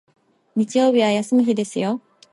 [0.55, 2.01] 日曜日は休む日ですよ